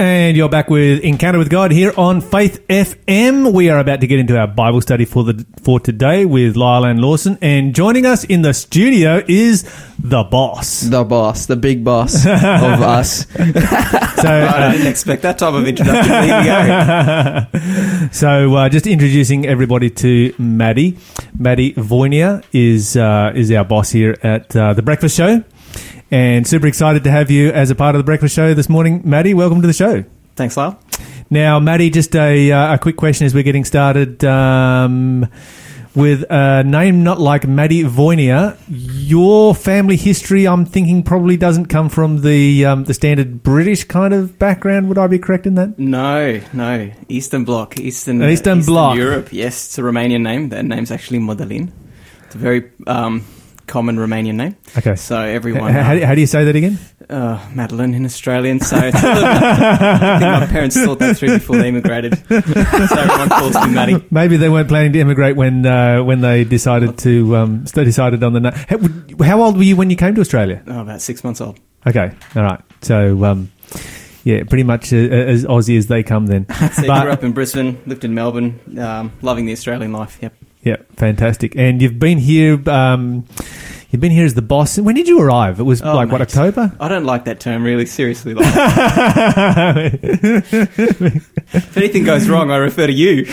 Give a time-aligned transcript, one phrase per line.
[0.00, 3.52] And you're back with Encounter with God here on Faith FM.
[3.52, 6.86] We are about to get into our Bible study for the for today with Lyle
[6.86, 7.36] and Lawson.
[7.42, 10.80] And joining us in the studio is the boss.
[10.80, 13.26] The boss, the big boss of us.
[13.26, 13.42] So,
[14.24, 16.10] I uh, didn't expect that type of introduction.
[16.10, 16.44] There you
[17.52, 18.08] go.
[18.12, 20.96] so uh, just introducing everybody to Maddie.
[21.38, 25.44] Maddie Voynia is uh, is our boss here at uh, the Breakfast Show.
[26.10, 29.00] And super excited to have you as a part of the Breakfast Show this morning,
[29.04, 29.32] Maddie.
[29.32, 30.04] Welcome to the show.
[30.34, 30.76] Thanks, Lyle.
[31.30, 34.24] Now, Maddie, just a, uh, a quick question as we're getting started.
[34.24, 35.28] Um,
[35.94, 41.88] with a name not like Maddie Voynia, your family history, I'm thinking, probably doesn't come
[41.88, 44.88] from the um, the standard British kind of background.
[44.88, 45.78] Would I be correct in that?
[45.78, 46.90] No, no.
[47.08, 47.78] Eastern Bloc.
[47.78, 48.96] Eastern, Eastern Bloc.
[48.96, 49.32] Europe.
[49.32, 50.48] Yes, it's a Romanian name.
[50.50, 51.70] That name's actually Modelin.
[52.26, 53.24] It's a very um,
[53.70, 54.56] common Romanian name.
[54.76, 54.96] Okay.
[54.96, 55.72] So everyone.
[55.72, 56.78] How, how do you say that again?
[57.08, 58.60] uh, Madeline in Australian.
[58.60, 62.18] So it's a little bit- I think my parents thought that through before they immigrated.
[62.28, 64.04] so everyone calls me Maddie.
[64.10, 68.22] Maybe they weren't planning to immigrate when uh, when they decided to um, they decided
[68.22, 68.52] on the name.
[68.52, 70.62] How, how old were you when you came to Australia?
[70.66, 71.58] Oh, about six months old.
[71.86, 72.60] Okay, all right.
[72.82, 73.50] So um,
[74.24, 76.46] yeah, pretty much uh, as Aussie as they come then.
[76.74, 80.18] So But- grew up in Brisbane, lived in Melbourne, um, loving the Australian life.
[80.20, 80.34] Yep.
[80.62, 81.56] Yeah, fantastic.
[81.56, 82.60] And you've been here.
[82.68, 83.24] Um,
[83.90, 84.78] you've been here as the boss.
[84.78, 85.58] When did you arrive?
[85.58, 86.20] It was Oh, like what.
[86.20, 86.70] October.
[86.78, 87.86] I don't like that term, really.
[87.86, 88.44] Seriously, like,
[91.54, 93.24] if anything goes wrong, I refer to you.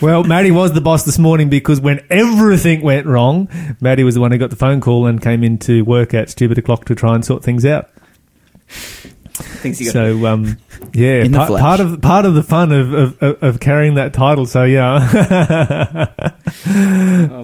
[0.00, 3.48] well, Maddie was the boss this morning because when everything went wrong,
[3.80, 6.58] Maddie was the one who got the phone call and came into work at Stupid
[6.58, 7.90] O'clock to try and sort things out.
[9.38, 9.90] Things you.
[9.90, 10.58] So um,
[10.92, 14.46] yeah, part, part of part of the fun of, of, of, carrying that title.
[14.46, 14.94] So yeah.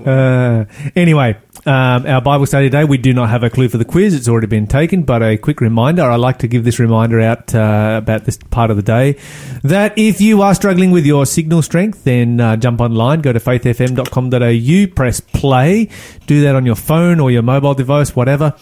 [0.07, 0.65] uh,
[0.97, 2.85] anyway, um, our Bible study today.
[2.85, 5.03] We do not have a clue for the quiz; it's already been taken.
[5.03, 6.03] But a quick reminder.
[6.03, 9.19] I like to give this reminder out uh, about this part of the day
[9.63, 13.41] that if you are struggling with your signal strength, then uh, jump online, go to
[13.41, 15.89] faithfm.com.au, press play,
[16.27, 18.55] do that on your phone or your mobile device, whatever.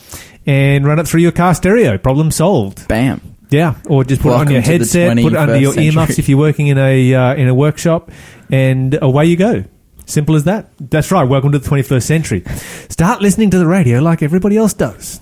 [0.44, 1.98] And run it through your car stereo.
[1.98, 2.88] Problem solved.
[2.88, 3.20] Bam.
[3.50, 6.28] Yeah, or just put it on your headset, put it under 21st your earmuffs if
[6.30, 8.10] you're working in a uh, in a workshop,
[8.50, 9.64] and away you go.
[10.06, 10.70] Simple as that.
[10.78, 11.24] That's right.
[11.24, 12.42] Welcome to the 21st century.
[12.88, 15.20] Start listening to the radio like everybody else does.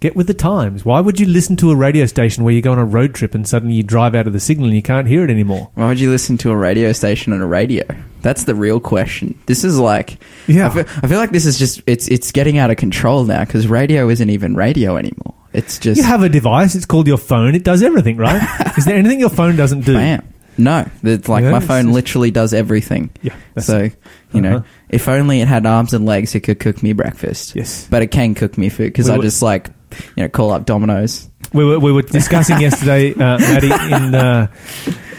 [0.00, 0.84] Get with the times.
[0.84, 3.34] Why would you listen to a radio station where you go on a road trip
[3.34, 5.70] and suddenly you drive out of the signal and you can't hear it anymore?
[5.74, 7.84] Why would you listen to a radio station on a radio?
[8.22, 9.36] That's the real question.
[9.46, 10.68] This is like, Yeah.
[10.68, 13.44] I feel, I feel like this is just it's it's getting out of control now
[13.44, 15.34] because radio isn't even radio anymore.
[15.52, 16.76] It's just You have a device.
[16.76, 17.56] It's called your phone.
[17.56, 18.40] It does everything, right?
[18.78, 19.94] Is there anything your phone doesn't do?
[19.94, 20.32] bam.
[20.58, 23.10] No, it's like Yeah, my it's phone just- literally does everything.
[23.22, 23.34] Yeah.
[23.54, 23.90] that's- So
[24.32, 24.64] you know, Uh-huh.
[24.90, 27.54] if only it had arms and legs, it could cook me breakfast.
[27.56, 27.86] Yes.
[27.88, 29.70] but it can cook me food because We I were- just like
[30.16, 31.28] you know call up Domino's.
[31.54, 34.48] We were, we were discussing yesterday, uh, Maddie, in uh,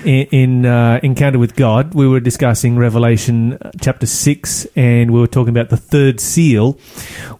[0.06, 1.94] in, uh, Encounter with God.
[1.94, 6.74] We were discussing Revelation uh, chapter six, and we were talking about the third seal,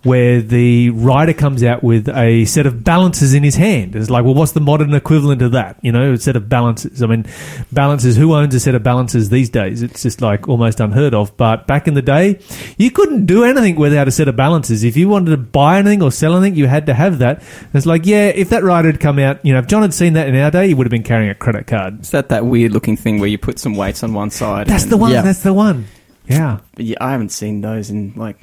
[0.04, 3.96] where the writer comes out with a set of balances in his hand.
[3.96, 5.78] It's like, well, what's the modern equivalent of that?
[5.82, 7.02] You know, a set of balances.
[7.02, 7.26] I mean,
[7.72, 8.18] balances.
[8.18, 9.82] Who owns a set of balances these days?
[9.82, 11.36] It's just like almost unheard of.
[11.38, 12.40] But back in the day,
[12.78, 14.84] you couldn't do anything without a set of balances.
[14.84, 17.40] If you wanted to buy anything or sell anything, you had to have that.
[17.40, 19.94] And it's like, yeah, if that writer had come out, you know, if John had
[19.94, 22.02] seen that in our day, he would have been carrying a credit card.
[22.02, 24.68] Is that that weird looking thing where you put some weights on one side?
[24.68, 25.12] That's and- the one.
[25.12, 25.22] Yeah.
[25.22, 25.86] That's the one.
[26.28, 26.60] Yeah.
[26.76, 28.38] But yeah, I haven't seen those in like.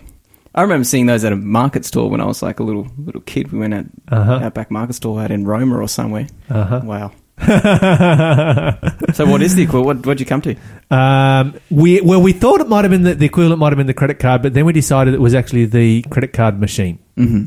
[0.55, 3.21] I remember seeing those at a market store when I was like a little little
[3.21, 3.53] kid.
[3.53, 4.41] We went out Uh-huh.
[4.43, 6.27] outback market store out in Roma or somewhere.
[6.49, 7.13] Uh Wow.
[9.15, 10.01] So what is the equivalent?
[10.01, 10.57] What what'd you come to?
[10.91, 13.87] Um, we well, we thought it might have been the, the equivalent might have been
[13.87, 16.99] the credit card, but then we decided it was actually the credit card machine.
[17.17, 17.45] hmm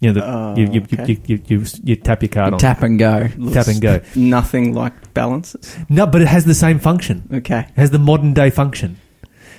[0.00, 1.04] You know, the, Oh, you, you, okay.
[1.12, 2.60] you, you, you, you tap your card on.
[2.60, 3.28] Tap and go.
[3.52, 4.00] Tap and go.
[4.14, 5.76] Nothing like balances.
[5.88, 7.28] No, but it has the same function.
[7.32, 7.60] Okay.
[7.68, 8.98] It has the modern day function.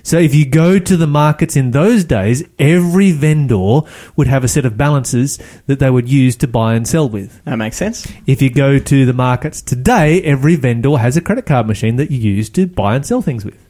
[0.02, 3.82] So if you go to the markets in those days, every vendor
[4.16, 7.44] would have a set of balances that they would use to buy and sell with.
[7.44, 8.10] That makes sense.
[8.26, 12.12] If you go to the markets today, every vendor has a credit card machine that
[12.12, 13.68] you use to buy and sell things with.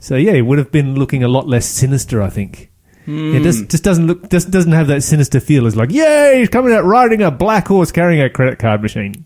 [0.00, 2.71] So yeah, it would have been looking a lot less sinister, I think.
[3.04, 3.34] Hmm.
[3.36, 5.66] It just just doesn't look just doesn't have that sinister feel.
[5.66, 9.24] It's like, yay, he's coming out riding a black horse carrying a credit card machine.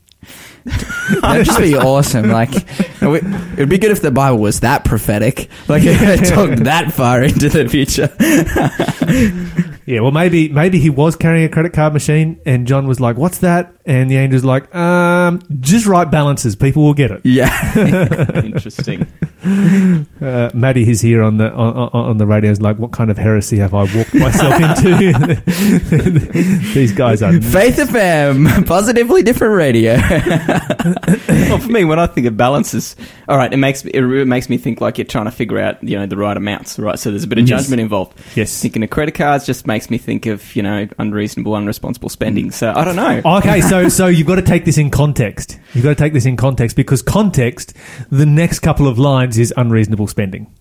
[1.21, 2.31] That'd just be awesome.
[2.31, 2.51] Like,
[3.01, 5.49] it would- be good if the Bible was that prophetic.
[5.69, 8.09] Like, it talked that far into the future.
[9.87, 13.17] Yeah, well, maybe maybe he was carrying a credit card machine, and John was like,
[13.17, 16.57] "What's that?" And the angel's like, "Um, just write balances.
[16.57, 17.53] People will get it." Yeah.
[18.45, 19.07] Interesting.
[19.45, 22.51] Uh, Maddie is here on the on, on on the radio.
[22.51, 25.41] Is like, "What kind of heresy have I walked myself into?"
[26.75, 29.95] These guys are Faith FM, positively different radio.
[31.29, 32.97] well, for me, when I think of balances,
[33.29, 35.83] all right, it makes me, it makes me think like you're trying to figure out,
[35.83, 36.99] you know, the right amounts, right?
[36.99, 37.63] So there's a bit of Yes.
[37.63, 38.19] judgment involved.
[38.35, 38.61] yes.
[38.61, 42.51] Thinking of credit cards just makes me think of, you know, unreasonable, unresponsible spending.
[42.51, 43.23] So I don't know.
[43.37, 45.59] Okay, so so you've got to take this in context.
[45.75, 47.75] You've got to take this in context because context,
[48.11, 50.53] the next couple of lines is unreasonable spending.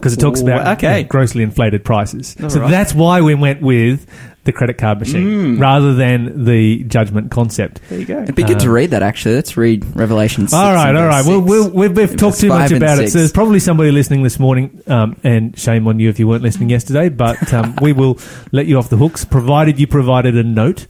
[0.00, 0.98] Because it talks Ooh, about okay.
[0.98, 2.34] you know, grossly inflated prices.
[2.42, 2.70] All so right.
[2.70, 4.06] that's why we went with
[4.44, 5.60] the credit card machine Mm.
[5.60, 7.78] rather than the judgment concept.
[7.90, 8.22] There you go.
[8.22, 9.34] It'd be good to Um, read that, actually.
[9.34, 10.54] Let's read Revelation 6.
[10.54, 11.26] all right, and all verse.
[11.26, 11.50] Well, 6.
[11.50, 13.10] we'll we've, we've talked too much five and about it.
[13.10, 16.42] So there's probably somebody listening this morning, um, and shame on you if you weren't
[16.42, 17.10] listening yesterday.
[17.10, 18.18] But um, we will
[18.50, 20.86] let you off the hooks, provided you provided a note.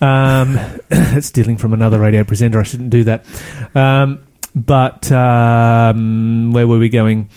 [0.00, 0.58] Um,
[1.20, 2.58] stealing from another radio presenter.
[2.58, 3.26] I shouldn't do that.
[3.74, 4.20] Um,
[4.54, 7.28] but um, where were we going?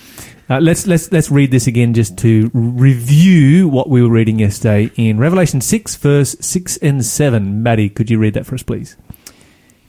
[0.51, 4.91] Uh, let's let's let's read this again just to review what we were reading yesterday
[4.97, 7.63] in Revelation six, verse six and seven.
[7.63, 8.97] Maddie, could you read that for us, please?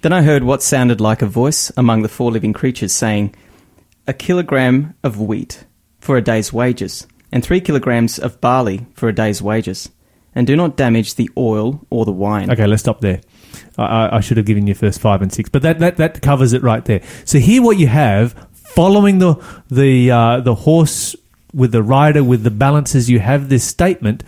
[0.02, 3.34] Then I heard what sounded like a voice among the four living creatures saying,
[4.06, 5.64] A kilogram of wheat
[5.98, 9.90] for a day's wages, and three kilograms of barley for a day's wages.
[10.32, 12.52] And do not damage the oil or the wine.
[12.52, 13.20] Okay, let's stop there.
[13.76, 16.52] I, I, should have given you first five and six, but that, that, that covers
[16.52, 17.02] it right there.
[17.24, 19.34] So here, what you have following the
[19.70, 21.16] the uh, the horse
[21.54, 24.22] with the rider with the balances, you have this statement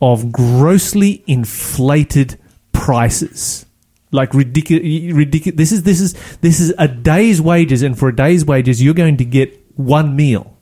[0.00, 2.38] of grossly inflated
[2.72, 3.66] prices.
[4.10, 5.56] Like ridiculous, ridiculous.
[5.56, 8.94] This is this is this is a day's wages, and for a day's wages, you're
[8.94, 10.54] going to get one meal.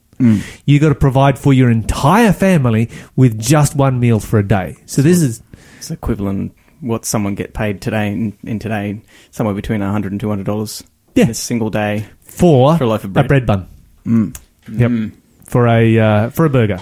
[0.65, 4.77] You got to provide for your entire family with just one meal for a day.
[4.87, 5.43] So this is
[5.77, 10.83] It's equivalent what someone get paid today in, in today, somewhere between $100 and $200
[11.15, 11.25] Yeah.
[11.25, 12.07] in a single day.
[12.37, 13.29] For, For a loaf of a bread.
[13.29, 13.69] bread bun.
[14.05, 14.37] Mm.
[14.69, 14.91] Yep.
[14.91, 15.13] Mm.
[15.45, 16.81] For a uh, for a burger.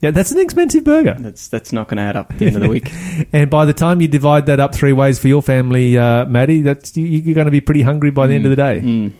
[0.00, 1.14] Yeah, that's an expensive burger.
[1.16, 2.90] That's, that's not going to add up at the end of the week.
[3.32, 6.60] And by the time you divide that up three ways for your family, uh, Maddie,
[6.62, 8.80] that's you, you're going to be pretty hungry by the end of the day.
[8.80, 9.12] Mm.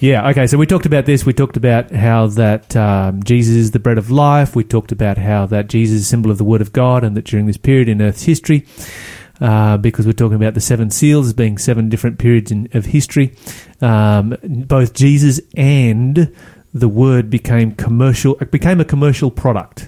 [0.00, 0.28] Yeah.
[0.30, 0.46] Okay.
[0.46, 1.26] So we talked about this.
[1.26, 4.54] We talked about how that um, Jesus is the bread of life.
[4.54, 7.16] We talked about how that Jesus is a symbol of the Word of God, and
[7.16, 8.64] that during this period in Earth's history,
[9.40, 12.86] uh, because we're talking about the seven seals as being seven different periods in, of
[12.86, 13.34] history,
[13.80, 16.34] um, both Jesus and
[16.72, 18.36] the Word became commercial.
[18.40, 19.84] It became a commercial product.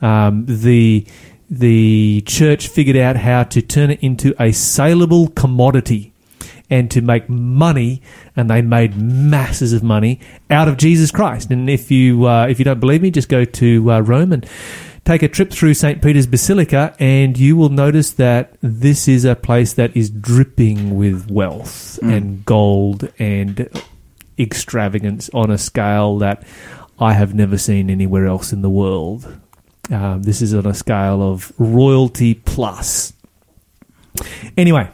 [0.00, 1.06] Um, the
[1.48, 6.12] the church figured out how to turn it into a saleable commodity
[6.70, 8.00] and to make money,
[8.34, 10.18] and they made masses of money
[10.48, 11.50] out of Jesus Christ.
[11.50, 14.46] And if you uh, if you don't believe me, just go to uh, Rome and
[15.04, 16.00] take a trip through St.
[16.02, 21.30] Peter's Basilica, and you will notice that this is a place that is dripping with
[21.30, 22.16] wealth Mm.
[22.16, 23.68] and gold and
[24.38, 26.42] extravagance on a scale that
[26.98, 29.38] I have never seen anywhere else in the world.
[29.90, 33.12] Um, this is on a scale of royalty plus.
[34.56, 34.88] Anyway,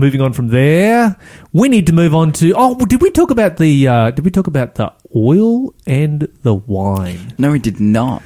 [0.00, 1.16] moving on from there,
[1.52, 2.52] we need to move on to.
[2.56, 3.86] Oh, did we talk about the?
[3.86, 7.34] Uh, did we talk about the oil and the wine?
[7.38, 8.22] No, we did not.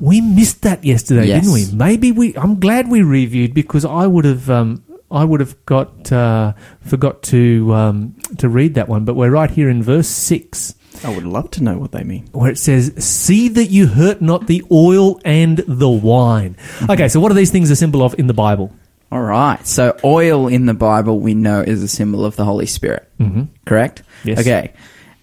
[0.00, 1.44] We missed that yesterday, Yes.
[1.44, 1.76] didn't we?
[1.76, 2.36] Maybe we.
[2.36, 4.48] I'm glad we reviewed because I would have.
[4.48, 9.30] Um, I would have got uh, forgot to um, to read that one, but we're
[9.30, 10.74] right here in verse six
[11.04, 12.28] I would love to know what they mean.
[12.32, 16.56] where it says, "See that you hurt not the oil and the wine."
[16.90, 18.72] Okay, so what are these things a symbol of in the Bible?
[19.12, 19.64] All right.
[19.66, 23.42] So, oil in the Bible we know is a symbol of the Holy Spirit, Mm-hmm.
[23.64, 24.02] correct?
[24.24, 24.40] Yes.
[24.40, 24.72] Okay.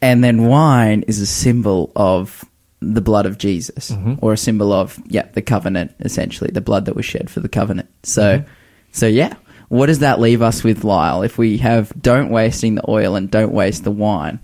[0.01, 2.43] And then wine is a symbol of
[2.81, 4.19] the blood of Jesus, Mhm.
[4.21, 7.47] or a symbol of, yeah, the covenant, essentially, the blood that was shed for the
[7.49, 7.89] covenant.
[8.03, 8.45] So, Mhm.
[8.91, 9.33] so yeah.
[9.69, 11.21] What does that leave us with, Lyle?
[11.23, 14.39] If we have don't wasting the oil and don't waste the wine.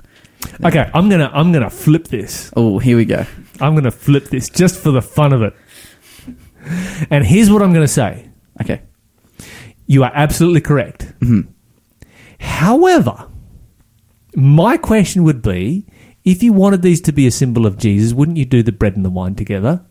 [0.64, 2.50] Okay, I'm gonna I'm gonna flip this.
[2.56, 3.26] Oh, here we go.
[3.60, 5.54] I'm gonna flip this just for the fun of it.
[7.10, 8.26] And here's what I'm gonna say:
[8.62, 8.82] Okay.
[9.90, 11.12] You are absolutely correct.
[11.20, 11.48] Mhm.
[12.40, 13.26] However,
[14.36, 15.88] my question would be:
[16.24, 18.96] If you wanted these to be a symbol of Jesus, wouldn't you do the bread
[18.96, 19.82] and the wine together?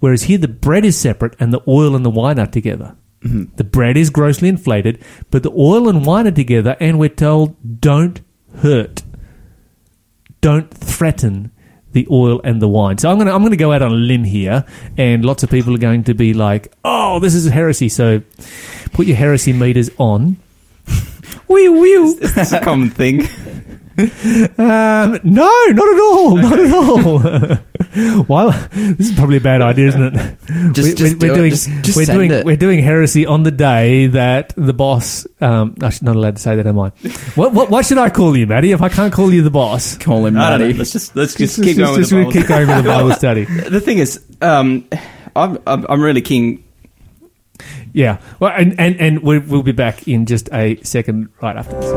[0.00, 2.96] Whereas here, the bread is separate and the oil and the wine are together.
[3.22, 3.48] Mhm.
[3.56, 4.98] The bread is grossly inflated,
[5.30, 8.22] but the oil and wine are together, and we're told don't
[8.62, 9.02] hurt,
[10.40, 11.50] don't threaten
[11.92, 12.98] the oil and the wine.
[12.98, 14.64] So I'm gonna I'm gonna go out on a limb here,
[14.96, 18.22] and lots of people are going to be like, "Oh, this is heresy." So
[18.94, 20.38] put your heresy meters on.
[21.48, 21.90] Wee wee.
[21.90, 23.28] Is a common thing?
[23.96, 26.36] Um, no, not at all.
[26.36, 28.24] Not at all.
[28.28, 30.38] well, this is probably a bad idea, isn't it?
[30.72, 31.36] Just- just do it.
[31.36, 32.44] doing Just- just we're doing it.
[32.44, 35.28] we're doing heresy on the day that the boss.
[35.40, 36.88] Um, I'm not allowed to say that, am I?
[37.36, 38.72] What, what what should I call you, Maddie?
[38.72, 40.66] If I can't call you the boss, Call him I don't know.
[40.66, 40.78] Matty.
[40.78, 42.32] Let's just let's just, Just- keep just- going just with the Bible.
[42.32, 43.44] keep going with the Bible study.
[43.44, 44.88] The thing is, um,
[45.36, 46.63] I'm, I'm I'm really keen.
[47.94, 48.18] Yeah.
[48.40, 51.90] Well, and and and we'll, we'll be back in just a second, right after this.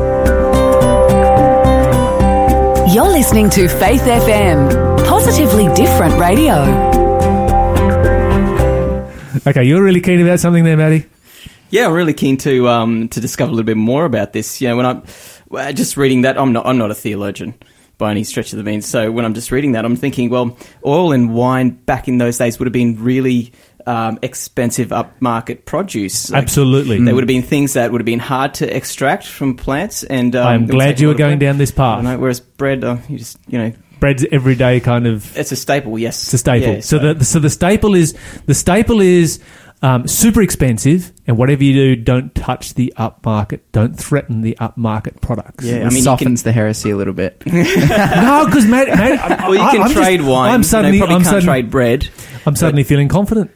[2.94, 6.54] You're listening to Faith FM, positively different radio.
[9.46, 11.04] Okay, you're really keen about something there, Maddie.
[11.70, 14.60] Yeah, I'm really keen to um, to discover a little bit more about this.
[14.60, 15.02] You know, when I'm
[15.48, 17.54] well, just reading that, I'm not I'm not a theologian
[17.98, 18.86] by any stretch of the means.
[18.86, 22.38] So when I'm just reading that, I'm thinking, well, oil and wine back in those
[22.38, 23.52] days would have been really
[23.88, 26.30] um, expensive upmarket produce.
[26.30, 27.02] Like, Absolutely.
[27.02, 30.36] They would have been things that would have been hard to extract from plants, and
[30.36, 32.04] um, I'm glad you were going down this path.
[32.04, 35.98] know, whereas bread, uh, you just you know, Bread's everyday kind of it's a staple.
[35.98, 36.74] Yes, It's a staple.
[36.74, 38.14] Yeah, so, the so the staple is
[38.44, 39.40] the staple is
[39.80, 43.60] um, super expensive, and whatever you do, don't touch the upmarket.
[43.72, 45.64] Don't threaten the upmarket products.
[45.64, 47.42] Yeah, It I mean, softens the heresy a little bit.
[47.46, 50.52] no, because Matt well, you I- can just- trade wine.
[50.52, 52.08] I'm suddenly, you I'm can't suddenly, trade bread.
[52.44, 53.50] I'm suddenly feeling confident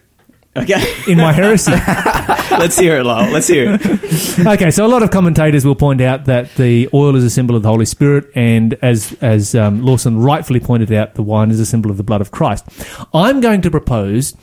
[0.54, 1.70] Okay, in my heresy.
[2.50, 3.30] let's hear it, Lyle.
[3.30, 4.46] Let's hear it.
[4.46, 7.56] okay, so a lot of commentators will point out that the oil is a symbol
[7.56, 11.58] of the Holy Spirit, and as as um, Lawson rightfully pointed out, the wine is
[11.58, 12.66] a symbol of the blood of Christ.
[13.14, 14.36] I'm going to propose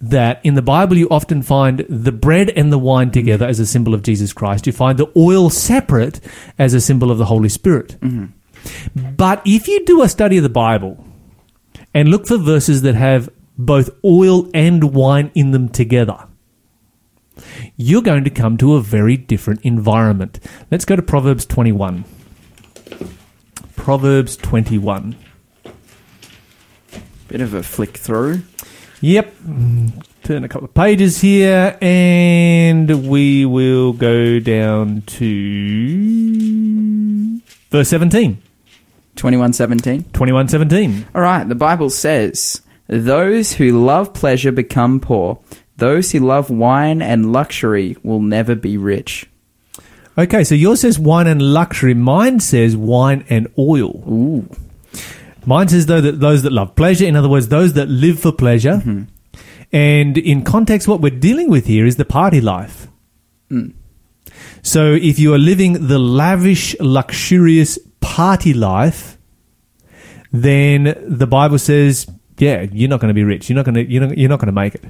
[0.00, 3.66] that in the Bible you often find the bread and the wine together as a
[3.66, 4.66] symbol of Jesus Christ.
[4.66, 6.18] You find the oil separate
[6.58, 7.96] as a symbol of the Holy Spirit.
[8.96, 11.04] But if you do a study of the Bible
[11.94, 16.26] and look for verses that have both oil and wine in them together,
[17.76, 20.38] you're going to come to a very different environment.
[20.70, 22.04] Let's go to Proverbs 21.
[23.76, 25.16] Proverbs 21.
[27.28, 28.42] Bit of a flick through.
[29.00, 29.34] Yep.
[30.22, 36.12] Turn a couple of pages here and we will go down to
[37.70, 38.40] verse 17.
[39.16, 40.04] 2117.
[40.12, 41.06] 2117.
[41.14, 45.38] All right, the Bible says, Those who love pleasure become poor.
[45.78, 49.26] Those who love wine and luxury will never be rich.
[50.18, 51.94] Okay, so yours says wine and luxury.
[51.94, 54.04] Mine says wine and oil.
[54.06, 54.46] Ooh.
[55.46, 58.30] Mine says though that those that love pleasure, in other words, those that live for
[58.30, 58.82] pleasure.
[59.72, 62.88] And in context, what we're dealing with here is the party life.
[63.50, 63.72] Mm.
[64.60, 69.16] So if you are living the lavish, luxurious party life,
[70.30, 72.06] then the Bible says,
[72.42, 73.48] yeah, you're not going to be rich.
[73.48, 73.88] You're not going to.
[73.88, 74.84] You're not, you're not going to make it.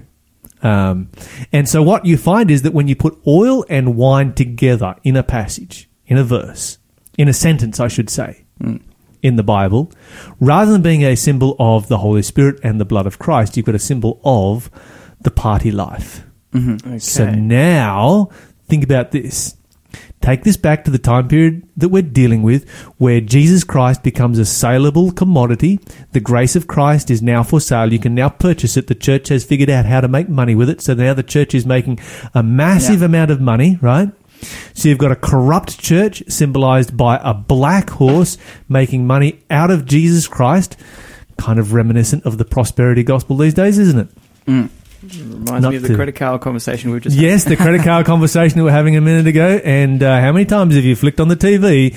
[0.63, 1.11] Um,
[1.53, 5.17] and so what you find is that when you put oil and wine together in
[5.17, 6.79] a passage, in a verse,
[7.19, 8.45] in a sentence, I should say,
[9.23, 9.91] in the Bible,
[10.41, 13.67] rather than being a symbol of the Holy Spirit and the blood of Christ, you've
[13.67, 14.71] got a symbol of
[15.21, 16.25] the party life.
[16.99, 18.31] So now,
[18.67, 19.57] think about this.
[20.23, 24.39] Take this back to the time period that we're dealing with, where Jesus Christ becomes
[24.39, 25.81] a saleable commodity.
[26.13, 27.93] The grace of Christ is now for sale.
[27.93, 28.87] You can now purchase it.
[28.87, 30.81] The church has figured out how to make money with it.
[30.81, 31.99] So now the church is making
[32.35, 33.07] a massive Yeah.
[33.07, 34.11] amount of money, right?
[34.75, 38.39] So you've got a corrupt church symbolized by a black horse
[38.69, 40.77] making money out of Jesus Christ.
[41.37, 44.09] Kind of reminiscent of the prosperity gospel these days, isn't it?
[44.47, 44.69] Mm.
[45.03, 47.17] Reminds Not me of the to- credit card conversation we were just.
[47.17, 49.61] Yes, the credit card conversation we were having a minute ago.
[49.65, 51.95] And uh, how many times have you flicked on the TV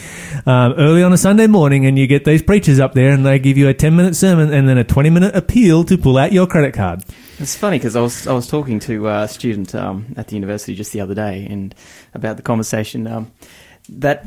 [0.48, 3.38] um, early on a Sunday morning and you get these preachers up there and they
[3.38, 6.32] give you a 10 minute sermon and then a 20 minute appeal to pull out
[6.32, 7.04] your credit card?
[7.38, 10.74] It's funny because I was I was talking to a student um, at the university
[10.74, 11.76] just the other day and
[12.16, 13.32] about the conversation um,
[13.90, 14.26] that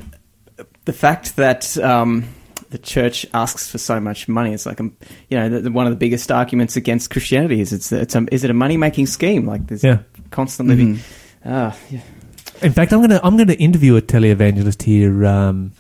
[0.85, 2.25] the fact that um,
[2.70, 4.52] the church asks for so much money.
[4.52, 4.92] It's like you
[5.38, 8.44] know the, the- one of the biggest arguments against Christianity is it's it's um, is
[8.44, 9.98] it a money making scheme like there's Yeah.
[10.30, 10.98] constant living.
[11.44, 12.00] Ah, yeah.
[12.62, 15.72] In fact, I'm gonna I'm gonna interview a televangelist here um,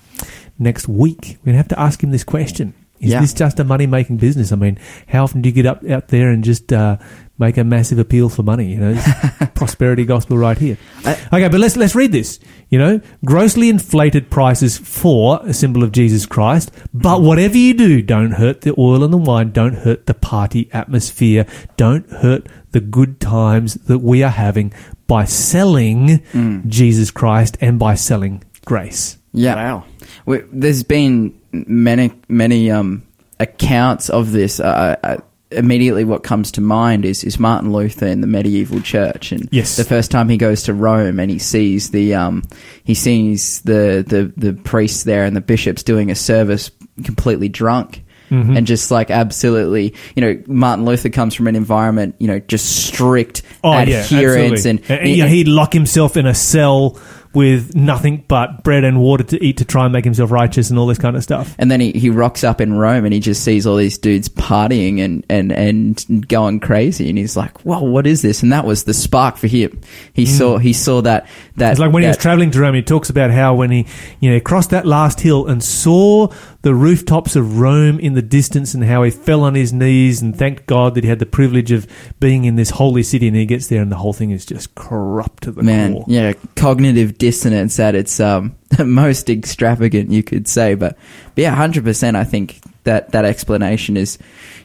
[0.58, 1.36] next week.
[1.40, 3.20] We're gonna have to ask him this question: Is Yeah.
[3.20, 4.52] this just a money making business?
[4.52, 6.96] I mean, how often do you get up out there and just uh,
[7.38, 8.66] make a massive appeal for money?
[8.72, 10.76] You know, it's prosperity gospel right here.
[11.06, 12.40] okay, but let's let's read this.
[12.70, 16.70] You know, grossly inflated prices for a symbol of Jesus Christ.
[16.92, 19.52] But whatever you do, don't hurt the oil and the wine.
[19.52, 21.46] Don't hurt the party atmosphere.
[21.76, 24.72] Don't hurt the good times that we are having
[25.06, 26.20] by selling
[26.68, 29.16] Jesus Christ and by selling grace.
[29.32, 29.54] Yeah.
[29.54, 29.84] Wow.
[30.26, 33.02] We, there's been many, many um,
[33.40, 34.60] accounts of this.
[34.60, 35.18] Uh, I,
[35.50, 39.76] immediately what comes to mind is, is Martin Luther in the medieval church, and Yes.
[39.76, 42.42] the first time he goes to Rome and he sees the um,
[42.84, 46.70] he sees the, the the priests there and the bishops doing a service
[47.04, 48.04] completely drunk.
[48.30, 48.58] Mm-hmm.
[48.58, 52.86] And just like absolutely, you know, Martin Luther comes from an environment, you know, just
[52.86, 54.96] strict Oh yeah, adherence absolutely.
[54.98, 57.00] and, yeah, he'd lock himself in a cell
[57.34, 60.78] with nothing but bread and water to eat to try and make himself righteous and
[60.78, 61.54] all this kind of stuff.
[61.58, 64.28] And then he, he rocks up in Rome and he just sees all these dudes
[64.28, 68.64] partying and, and, and going crazy and he's like, "Well, what is this?" And that
[68.64, 69.80] was the spark for him.
[70.12, 71.72] He saw he saw that that Mm.
[71.72, 73.86] It's like when he was traveling to Rome, he talks about how when he,
[74.20, 76.28] you know, crossed that last hill and saw
[76.62, 80.36] the rooftops of Rome in the distance and how he fell on his knees and
[80.36, 81.86] thanked God that he had the privilege of
[82.18, 84.74] being in this holy city and he gets there and the whole thing is just
[84.74, 86.04] corrupt to the man, core.
[86.08, 90.74] yeah, cognitive dissonance at its um, most extravagant, you could say.
[90.74, 90.98] But,
[91.34, 92.16] but yeah, hundred percent.
[92.16, 94.18] I think that that explanation is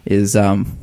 [0.05, 0.77] is um.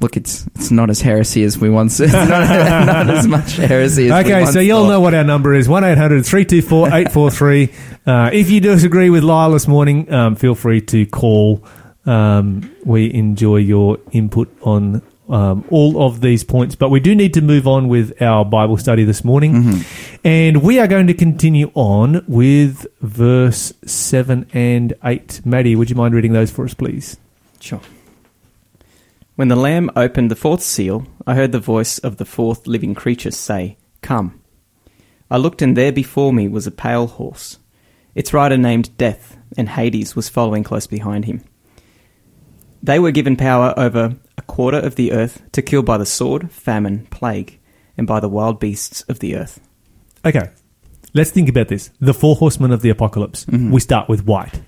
[0.00, 2.00] Look, it's it's not as heresy as we once.
[2.00, 2.28] It's not,
[2.86, 4.88] not as much heresy as we Okay, once so you'll thought.
[4.88, 7.68] know what our number is 1 800 324 843.
[8.06, 11.62] Uh, If you disagree with Lyle this morning, um, feel free to call.
[12.06, 17.34] Um, we enjoy your input on um, all of these points, but we do need
[17.34, 19.52] to move on with our Bible study this morning.
[19.52, 20.26] Mm-hmm.
[20.26, 25.42] And we are going to continue on with verse 7 and 8.
[25.44, 27.16] Maddie, would you mind reading those for us, please?
[27.60, 27.80] Sure.
[29.40, 32.94] When the Lamb opened the fourth seal, I heard the voice of the fourth living
[32.94, 34.42] creature say, Come.
[35.30, 37.58] I looked, and there before me was a pale horse.
[38.14, 41.42] Its rider named Death, and Hades was following close behind him.
[42.82, 46.50] They were given power over a quarter of the earth to kill by the sword,
[46.50, 47.58] famine, plague,
[47.96, 49.58] and by the wild beasts of the earth.
[50.22, 50.50] Okay,
[51.14, 51.88] let's think about this.
[51.98, 53.46] The four horsemen of the apocalypse.
[53.46, 54.60] We start with white.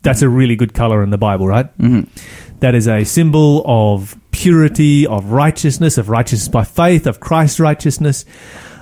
[0.00, 1.76] That's a really good color in the Bible, right?
[1.76, 2.08] Mhm.
[2.60, 8.24] That is a symbol of purity, of righteousness, of righteousness by faith, of Christ's righteousness.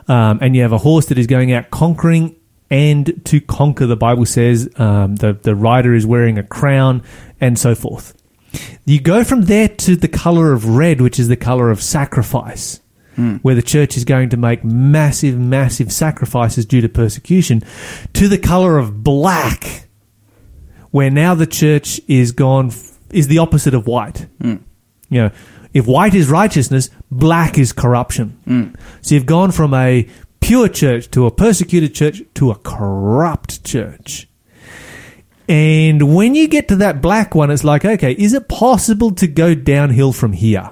[0.08, 2.36] Um, and you have a horse that is going out conquering
[2.70, 4.68] and to conquer, the Bible says.
[4.76, 7.02] Um, the, the rider is wearing a crown
[7.40, 8.14] and so forth.
[8.84, 12.80] You go from there to the color of red, which is the color of sacrifice,
[13.42, 17.62] where the church is going to make massive, massive sacrifices due to persecution,
[18.14, 19.88] to the color of black,
[20.90, 22.70] where now the church is gone,
[23.10, 24.26] is the opposite of white.
[24.40, 24.56] Hmm.
[25.08, 25.30] You know,
[25.72, 28.38] if white is righteousness, black is corruption.
[28.44, 28.68] Hmm.
[29.02, 30.08] So you've gone from a
[30.40, 34.28] pure church to a persecuted church to a corrupt church.
[35.48, 39.26] And when you get to that black one, it's like, okay, is it possible to
[39.28, 40.68] go downhill from here?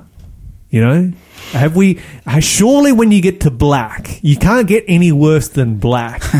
[0.70, 1.12] You know,
[1.55, 2.01] have we?
[2.40, 6.23] Surely, when you get to black, you can't get any worse than black.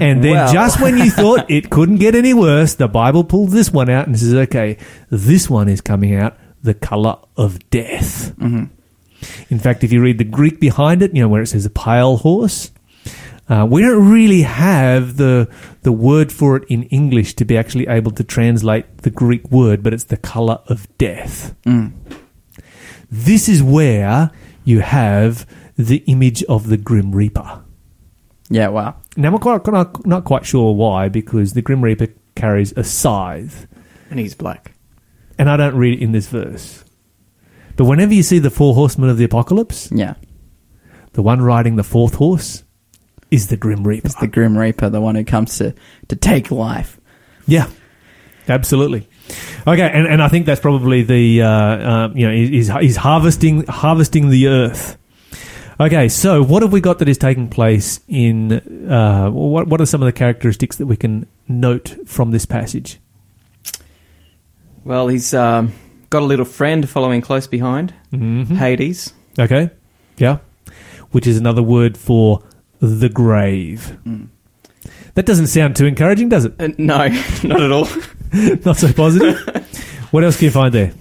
[0.00, 0.52] And then, Well.
[0.52, 4.06] just when you thought it couldn't get any worse, the Bible pulls this one out
[4.06, 4.76] and says, okay,
[5.10, 8.32] this one is coming out the color of death.
[9.50, 11.70] In fact, if you read the Greek behind it, you know, where it says a
[11.70, 12.70] pale horse,
[13.48, 15.48] uh, we don't really have the
[15.82, 19.82] the word for it in English to be actually able to translate the Greek word,
[19.82, 21.54] but it's the color of death.
[23.10, 24.30] This is where
[24.64, 27.62] you have the image of the Grim Reaper.
[28.50, 28.96] yeah, wow.
[29.16, 33.66] Now, I'm quite, not, not quite sure why, because the Grim Reaper carries a scythe,
[34.10, 34.72] And he's black.
[35.38, 36.84] and I don't read it in this verse.
[37.76, 40.14] But whenever you see the four horsemen of the apocalypse, Yeah.
[41.12, 42.64] the one riding the fourth horse
[43.30, 44.06] is the Grim Reaper.
[44.06, 45.74] It's the Grim Reaper, the one who comes to,
[46.08, 46.98] to take life.
[47.46, 47.68] Yeah,
[48.48, 49.08] absolutely.
[49.66, 53.64] Okay, and, and I think that's probably the uh, uh, you know he's, he's harvesting
[53.66, 54.96] harvesting the earth.
[55.80, 58.52] Okay, so what have we got that is taking place in?
[58.90, 62.98] Uh, what what are some of the characteristics that we can note from this passage?
[64.84, 65.72] Well, he's um,
[66.10, 68.54] got a little friend following close behind, Mm-hmm.
[68.54, 69.12] Hades.
[69.38, 69.70] Okay,
[70.16, 70.38] yeah,
[71.10, 72.42] which is another word for
[72.80, 73.98] the grave.
[75.14, 76.54] That doesn't sound too encouraging, does it?
[76.58, 77.08] Uh, no,
[77.44, 77.86] not at all.
[78.64, 80.08] Not so positive.
[80.10, 80.92] what else can you find there?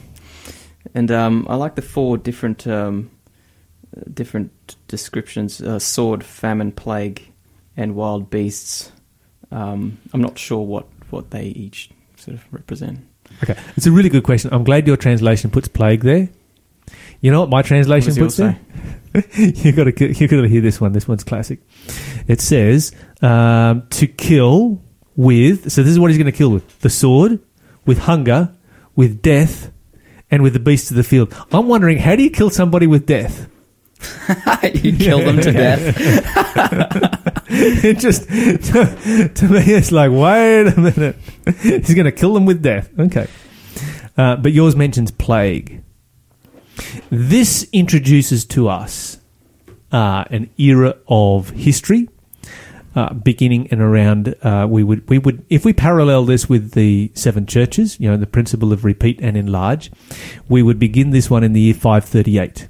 [0.93, 3.11] And um, I like the four different um,
[4.13, 7.31] different descriptions: uh, sword, famine, plague,
[7.75, 8.91] and wild beasts.
[9.51, 12.99] Um, I'm not sure what, what they each sort of represent.
[13.43, 14.53] Okay, it's a really good question.
[14.53, 16.29] I'm glad your translation puts plague there.
[17.21, 18.59] You know what my translation yours puts there?
[19.35, 20.93] you got to you got to hear this one.
[20.93, 21.59] This one's classic.
[22.27, 24.81] It says um, to kill
[25.17, 25.69] with.
[25.69, 27.39] So this is what he's going to kill with: the sword,
[27.85, 28.53] with hunger,
[28.95, 29.71] with death,
[30.31, 31.35] and with the beasts of the field.
[31.51, 33.49] I'm wondering how do you kill somebody with death?
[34.73, 35.97] you kill them to death.
[37.49, 41.15] it just to, to me it's like wait a minute
[41.61, 43.25] he's going to kill them with death okay
[44.17, 45.83] Uh, but yours mentions plague.
[47.11, 49.19] This introduces to us
[49.91, 52.09] uh, an era of history,
[52.97, 54.35] uh, beginning and around.
[54.41, 58.17] Uh, we would we would if we parallel this with the seven churches, you know,
[58.17, 59.91] the principle of repeat and enlarge,
[60.49, 62.67] we would begin this one in the year five thirty eight.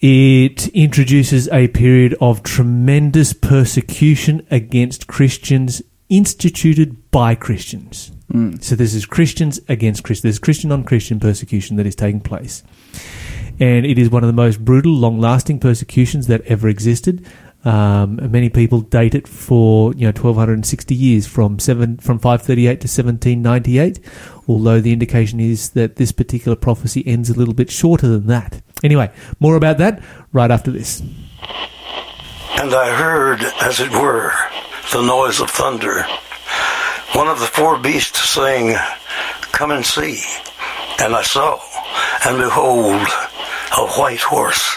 [0.00, 8.12] It introduces a period of tremendous persecution against Christians instituted by Christians.
[8.62, 10.22] So this is Christians against Christians.
[10.22, 12.62] There's Christian on Christian persecution that is taking place.
[13.60, 17.26] And it is one of the most brutal, long lasting persecutions that ever existed.
[17.68, 22.86] Um, many people date it for you know 1260 years from seven from 538 to
[22.86, 24.00] 1798
[24.48, 28.62] although the indication is that this particular prophecy ends a little bit shorter than that
[28.82, 30.02] anyway more about that
[30.32, 31.02] right after this
[32.60, 34.32] And I heard, as it were,
[34.92, 36.02] the noise of thunder.
[37.12, 38.76] One of the four beasts saying,
[39.52, 40.24] Come and see.
[40.98, 41.60] And I saw,
[42.26, 43.06] and behold,
[43.76, 44.76] a white horse.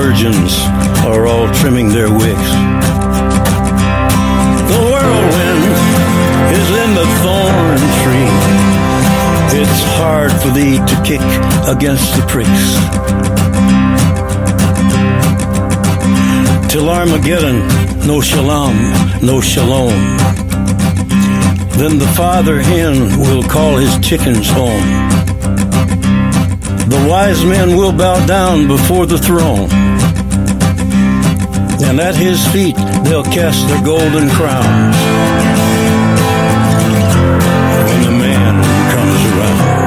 [0.00, 0.54] Virgins
[1.04, 2.50] are all trimming their wicks.
[4.70, 5.64] The whirlwind
[6.54, 8.32] is in the thorn tree.
[9.60, 11.20] It's hard for thee to kick
[11.66, 12.66] against the pricks.
[16.72, 17.66] Till Armageddon,
[18.06, 18.76] no shalom,
[19.20, 19.98] no shalom.
[21.76, 25.17] Then the father hen will call his chickens home.
[26.88, 29.68] The wise men will bow down before the throne.
[31.84, 34.96] And at his feet they'll cast their golden crowns.
[37.88, 39.78] When the man comes around.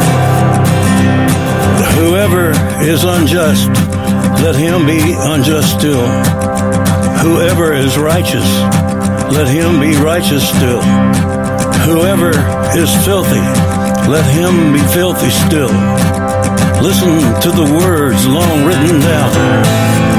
[1.98, 2.52] Whoever
[2.86, 3.70] is unjust,
[4.44, 6.08] let him be unjust still.
[7.26, 8.48] Whoever is righteous,
[9.34, 10.82] let him be righteous still.
[11.90, 12.30] Whoever
[12.78, 13.42] is filthy,
[14.08, 16.21] let him be filthy still.
[16.82, 20.11] Listen to the words long written down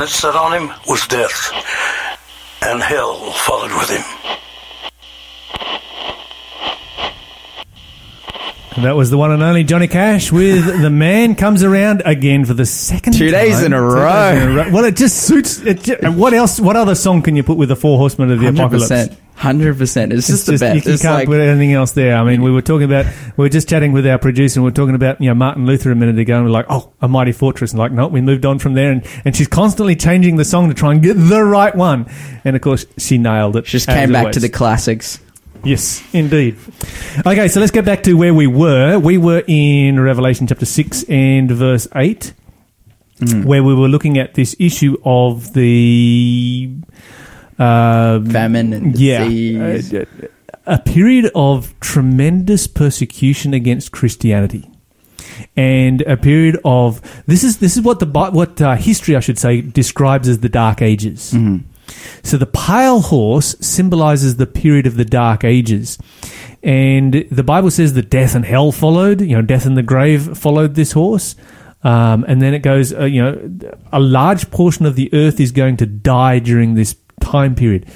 [0.00, 1.52] that sat on him was Death,
[2.62, 4.02] and hell followed with him.
[8.82, 12.54] That was the one and only Johnny Cash with The Man Comes Around again for
[12.54, 13.66] the second Two days time.
[13.66, 14.32] in a Two row.
[14.32, 14.70] days in a row.
[14.70, 15.58] Well, it just suits.
[15.60, 16.58] It ju- what else?
[16.58, 19.16] What other song can you put with the Four Horsemen of the Hundred Apocalypse?
[19.40, 20.12] Hundred percent.
[20.12, 20.84] It's just the best.
[20.84, 22.14] You, you can't like put anything else there.
[22.16, 23.06] I mean, we were talking about,
[23.38, 25.64] we were just chatting with our producer, and we are talking about, you know, Martin
[25.64, 27.72] Luther a minute ago, and we're like, oh, a mighty fortress.
[27.72, 30.68] And like, no, we moved on from there, and, and she's constantly changing the song
[30.68, 32.06] to try and get the right one.
[32.44, 33.66] And of course, she nailed it.
[33.66, 34.34] She just came back always.
[34.34, 35.18] to the classics.
[35.64, 36.58] Yes, indeed.
[37.26, 38.98] Okay, so let's get back to where we were.
[38.98, 42.34] We were in Revelation chapter 6 and verse 8,
[43.20, 43.44] mm.
[43.46, 46.76] where we were looking at this issue of the.
[47.60, 49.92] Uh, Famine and yeah, disease.
[49.94, 50.04] uh,
[50.66, 54.70] a period of tremendous persecution against Christianity.
[55.56, 59.38] And a period of this is this is what the what uh, history I should
[59.38, 61.34] say describes as the Dark Ages.
[62.22, 65.98] So the pale horse symbolizes the period of the Dark Ages.
[66.62, 70.36] And the Bible says that death and hell followed, you know, death and the grave
[70.38, 71.34] followed this horse.
[71.82, 75.52] Um, and then it goes, uh, you know, a large portion of the earth is
[75.52, 77.86] going to die during this time period.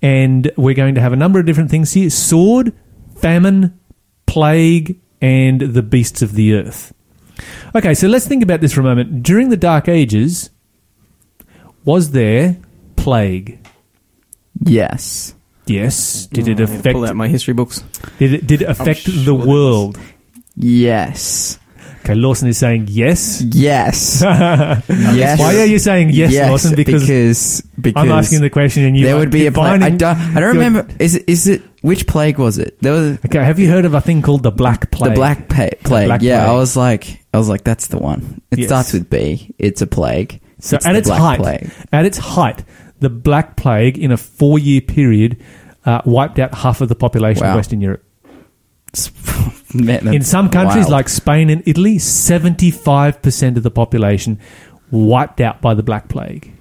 [0.00, 2.72] And we're going to have a number of different things here sword,
[3.16, 3.78] famine,
[4.26, 6.92] plague, and the beasts of the earth.
[7.74, 9.22] Okay, so let's think about this for a moment.
[9.22, 10.50] During the Dark Ages,
[11.84, 12.56] was there
[12.96, 13.58] plague?
[14.60, 15.34] Yes.
[15.66, 16.26] Yes.
[16.26, 16.94] Did it Oh, affect?
[16.94, 17.82] Pull out my history books.
[18.18, 19.98] Did it, did it affect sure the world?
[20.56, 21.58] Yes.
[22.04, 23.42] Okay, Lawson is saying yes.
[23.42, 24.22] Yes.
[24.88, 25.38] yes.
[25.38, 26.74] Why are you saying yes, Lawson?
[26.74, 29.82] Because, because because I'm asking the question, and you there would be a plague.
[29.82, 30.18] I don't.
[30.18, 30.86] I don't remember.
[30.98, 31.24] Is it?
[31.28, 31.62] Is it?
[31.82, 32.78] Which plague was it?
[32.80, 35.12] There was Okay, have you heard of a thing called the Black Plague?
[35.12, 36.06] the black pa- plague.
[36.08, 38.40] Black yeah, I was like, I was like, that's the one.
[38.50, 38.68] It Yes.
[38.68, 39.52] starts with B.
[39.58, 40.40] It's a plague.
[40.60, 41.70] So It's at the its height, Plague.
[41.92, 42.62] at its height,
[43.00, 45.42] the Black Plague in a four-year period
[45.84, 48.04] uh, wiped out half of the population of Western Europe.
[49.74, 50.90] Man, In some countries wild.
[50.92, 54.38] like Spain and Italy, 75% of the population
[54.90, 56.52] wiped out by the Black Plague.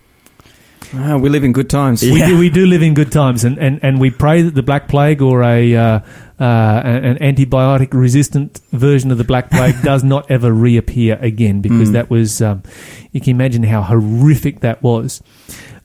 [0.93, 2.01] Ah, we live in good times.
[2.01, 4.63] We, do, we do live in good times, and, and, and we pray that the
[4.63, 5.99] Black Plague or a uh,
[6.39, 6.43] uh,
[6.83, 11.93] an antibiotic resistant version of the Black Plague does not ever reappear again because Mm.
[11.93, 12.63] that was, um,
[13.11, 15.21] you can imagine how horrific that was.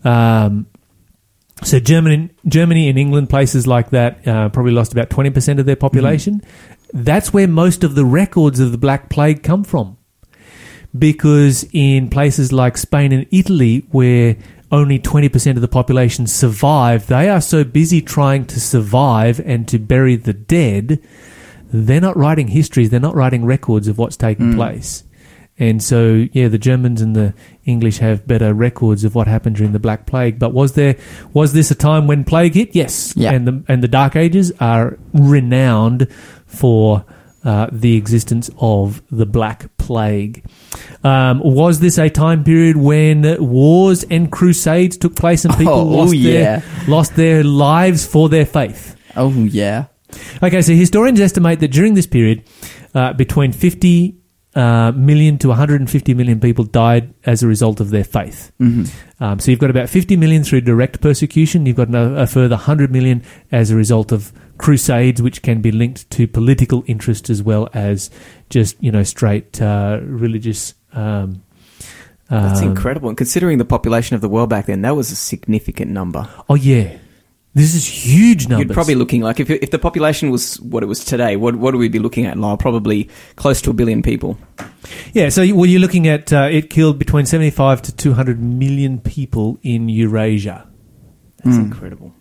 [0.05, 0.67] Um,
[1.63, 5.77] so Germany, Germany and England, places like that, uh, probably lost about 20% of their
[5.77, 6.43] population.
[6.93, 9.97] That's where most of the records of the Black Plague come from
[10.99, 14.37] because in places like Spain and Italy, where
[14.71, 19.79] only 20% of the population survive, they are so busy trying to survive and to
[19.79, 21.01] bury the dead,
[21.73, 25.05] they're not writing histories, they're not writing records of what's taking place.
[25.59, 27.33] And so, yeah, the Germans and the
[27.65, 30.39] English have better records of what happened during the Black Plague.
[30.39, 30.97] But was there
[31.33, 32.75] was this a time when plague hit?
[32.77, 33.15] Yes.
[33.17, 33.33] Yeah.
[33.33, 36.09] And the and the Dark Ages are renowned
[36.47, 37.05] for
[37.45, 40.45] uh, the existence of the Black Plague.
[41.05, 45.85] Um, was this a time period when wars and crusades took place and people Oh,
[45.85, 46.33] lost yeah.
[46.61, 48.95] their lost their lives for their faith?
[49.17, 49.87] Oh yeah.
[50.43, 52.43] Okay, so historians estimate that during this period,
[52.95, 54.17] uh, between 50
[54.57, 58.51] uh, million to 150 million people died as a result of their faith.
[58.59, 59.23] Mm-hmm.
[59.23, 61.67] Um, so you've got about 50 million through direct persecution.
[61.67, 65.71] You've got a, a further 100 million as a result of crusades, which can be
[65.71, 68.11] linked to political interest as well as
[68.49, 70.73] just you know straight uh, religious.
[70.95, 71.43] Um,
[72.31, 73.11] That's um, incredible.
[73.11, 76.29] And considering the population of the world back then, that was a significant number.
[76.49, 76.97] Oh yeah,
[77.57, 78.69] this is huge numbers.
[78.69, 81.73] You'd probably looking like if if the population was what it was today, what what
[81.73, 82.59] would we be looking at, Lyle?
[82.59, 84.37] Probably close to a billion people.
[85.15, 89.59] Yeah, so well, you're looking at uh, it killed between 75 to 200 million people
[89.63, 90.69] in Eurasia.
[91.43, 91.65] That's Mm.
[91.65, 92.13] incredible.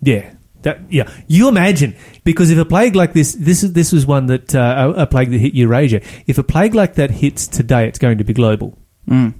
[0.00, 0.32] Yeah.
[0.62, 4.26] That, yeah, you imagine because if a plague like this, this is this was one
[4.26, 6.00] that uh, a, a plague that hit Eurasia.
[6.28, 8.78] If a plague like that hits today, it's going to be global.
[9.08, 9.34] Mm.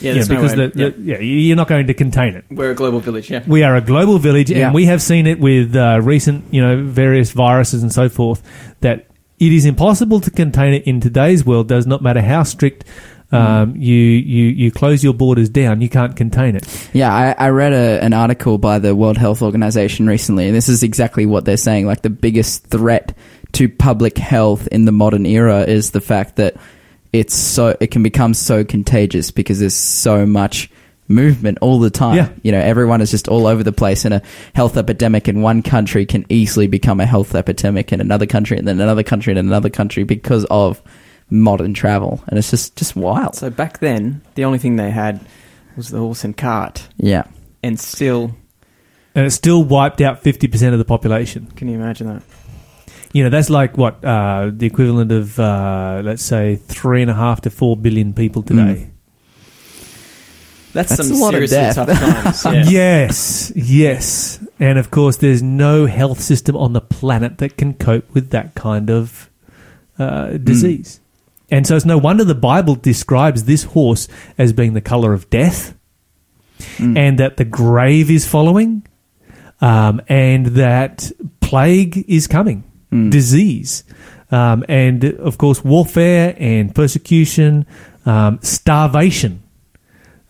[0.00, 2.44] Yeah, there's no because way- the, the, yeah, you're not going to contain it.
[2.50, 3.30] we're a global village.
[3.30, 4.66] Yeah, We are a global village, Yeah.
[4.66, 8.42] and we have seen it with uh, recent, you know, various viruses and so forth.
[8.80, 9.06] That
[9.38, 11.68] it is impossible to contain it in today's world.
[11.68, 12.84] Does not matter how strict
[13.32, 16.66] um, you you you close your borders down, you can't contain it.
[16.92, 20.68] Yeah, I, I read a, an article by the World Health Organization recently, and this
[20.68, 21.86] is exactly what they're saying.
[21.86, 23.16] Like the biggest threat
[23.52, 26.56] to public health in the modern era is the fact that
[27.12, 30.70] it's so it can become so contagious because there's so much
[31.08, 32.16] movement all the time.
[32.16, 32.28] Yeah.
[32.42, 34.22] You know, everyone is just all over the place, and a
[34.54, 38.66] health epidemic in one country can easily become a health epidemic in another country, and
[38.66, 40.80] then another country, and another country because of
[41.30, 43.34] modern travel, and it's just just wild.
[43.34, 45.20] So back then, the only thing they had
[45.76, 47.24] was the horse and cart, Yeah.
[47.62, 48.34] and still,
[49.14, 51.48] And it still wiped out 50% of the population.
[51.56, 52.22] can you imagine that?
[53.12, 54.02] You know, that's like what?
[54.04, 58.42] Uh, the equivalent of, uh, let's say, three and a half to four billion people
[58.42, 58.90] today.
[60.72, 61.98] That's, That's some a lot of seriously death.
[62.24, 62.66] tough times.
[62.72, 63.04] Yeah.
[63.04, 64.42] Yes, yes.
[64.58, 68.54] And of course, there's no health system on the planet that can cope with that
[68.54, 69.28] kind of
[69.98, 71.00] uh, disease.
[71.50, 75.28] And so it's no wonder the Bible describes this horse as being the color of
[75.30, 75.74] death
[76.78, 76.96] Mm.
[76.96, 78.86] and that the grave is following
[79.60, 83.10] um, and that plague is coming, Mm.
[83.10, 83.84] disease.
[84.30, 87.66] Um, and of course, warfare and persecution,
[88.06, 89.42] um, starvation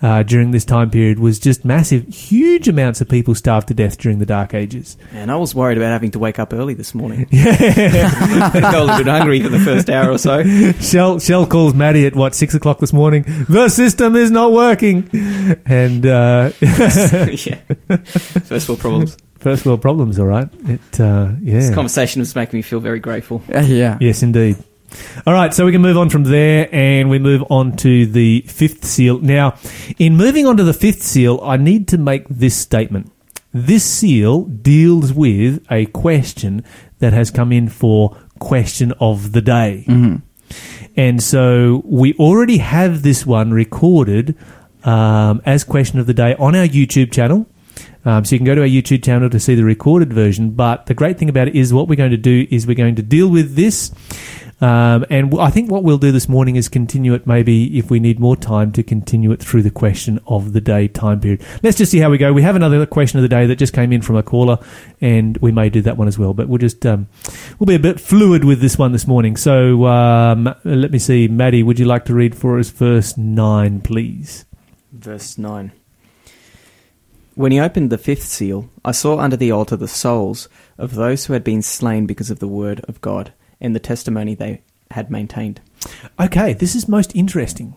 [0.03, 2.07] uh, during this time period was just massive.
[2.09, 4.96] Huge amounts of people starved to death during the Dark Ages.
[5.12, 7.29] And I was worried about having to wake up early this morning.
[7.33, 8.11] Yeah.
[8.55, 10.42] I got a little bit hungry for the first hour or so.
[10.75, 13.25] Shell, Shell calls Maddie at what, six o'clock this morning?
[13.48, 15.09] The system is not working.
[15.66, 17.61] And uh, yeah.
[18.05, 19.16] First world problems.
[19.43, 20.49] First world problems, all right.
[20.65, 21.55] It, uh, yeah.
[21.61, 23.43] This conversation was making me feel very grateful.
[23.53, 23.99] Uh, yeah.
[24.01, 24.57] Yes, indeed.
[25.27, 28.43] All right, so we can move on from there and we move on to the
[28.47, 29.19] fifth seal.
[29.19, 29.57] Now,
[29.99, 33.11] in moving on to the fifth seal, I need to make this statement.
[33.53, 36.65] This seal deals with a question
[37.01, 39.85] that has come in for question of the day.
[40.97, 44.37] And so we already have this one recorded
[44.85, 47.47] um, as question of the day on our YouTube channel.
[48.05, 50.51] Um, so you can go to our YouTube channel to see the recorded version.
[50.51, 52.97] But the great thing about it is what we're going to do is we're going
[52.97, 53.93] to deal with this.
[54.61, 57.91] Um, and w- I think what we'll do this morning is continue it, maybe if
[57.91, 61.43] we need more time to continue it through the question of the day time period.
[61.65, 62.33] Let's just see how we go.
[62.33, 64.59] We have another question of the day that just came in from a caller,
[65.01, 66.33] and we may do that one as well.
[66.33, 67.09] But we'll just um,
[67.59, 69.37] we'll be a bit fluid with this one this morning.
[69.37, 73.81] So um, let me see, Maddie, would you like to read for us verse nine,
[73.81, 74.45] please?
[74.93, 75.73] Verse 9.
[77.35, 81.25] When he opened the fifth seal, I saw under the altar the souls of those
[81.27, 85.11] who had been slain because of the word of God and the testimony they had
[85.11, 85.61] maintained.
[86.21, 87.75] Okay, this is most interesting,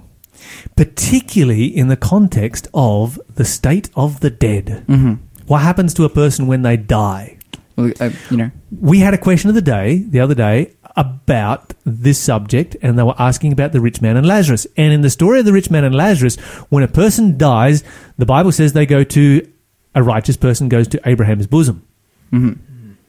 [0.75, 4.83] particularly in the context of the state of the dead.
[4.87, 5.13] hmm
[5.47, 7.37] What happens to a person when they die?
[7.77, 8.51] Well, uh, you know.
[8.79, 13.03] We had a question of the day the other day about this subject, and they
[13.03, 14.65] were asking about the rich man and Lazarus.
[14.77, 16.35] And in the story of the rich man and Lazarus,
[16.69, 17.83] when a person dies,
[18.17, 19.51] the Bible says they go to
[19.93, 21.85] a righteous person goes to Abraham's bosom.
[22.29, 22.53] hmm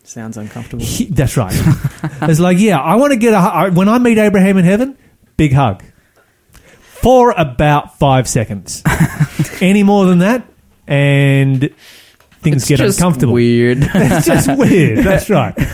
[0.05, 0.85] Sounds uncomfortable.
[0.85, 1.53] He- that's right.
[2.23, 4.97] it's like, yeah, I want to get a when I meet Abraham in heaven,
[5.37, 5.83] big hug
[6.83, 8.83] for about five seconds.
[9.61, 10.47] Any more than that,
[10.87, 11.71] and
[12.41, 13.35] things It's get just uncomfortable.
[13.35, 13.79] Weird.
[13.95, 14.99] It's just weird.
[15.05, 15.55] That's right.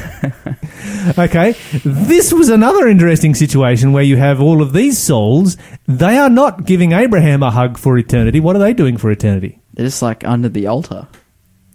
[1.19, 1.57] Okay.
[1.85, 5.57] This was another interesting situation where you have all of these souls.
[5.89, 8.39] They are not giving Abraham a hug for eternity.
[8.39, 9.61] What are they doing for eternity?
[9.75, 11.09] They're just like under the altar,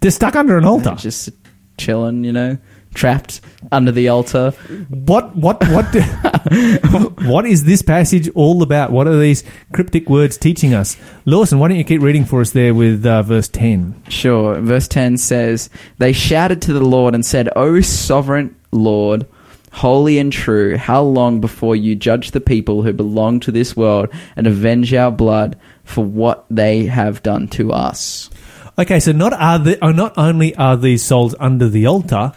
[0.00, 0.94] They're stuck under an altar.
[0.96, 1.28] just
[1.76, 2.24] chilling.
[2.24, 2.58] You know,
[2.94, 4.50] trapped under the altar.
[4.88, 5.86] What what what
[7.24, 8.90] what is this passage all about?
[8.90, 10.96] What are these cryptic words teaching us?
[11.24, 14.04] Lawson, why don't you keep reading for us there with uh, verse 10?
[14.08, 14.60] Sure.
[14.60, 19.26] Verse 10 says, They shouted to the Lord and said, O sovereign Lord,
[19.72, 24.08] holy and true, how long before you judge the people who belong to this world
[24.36, 28.30] and avenge our blood for what they have done to us?
[28.78, 32.32] Okay, so not are the, uh, not only are these souls under the altar,